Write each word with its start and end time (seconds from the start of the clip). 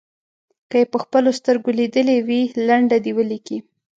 که 0.69 0.75
یې 0.81 0.85
په 0.91 0.97
خپلو 1.03 1.29
سترګو 1.39 1.69
لیدلې 1.79 2.17
وي 2.27 2.41
لنډه 2.67 2.97
دې 3.03 3.11
ولیکي. 3.17 3.57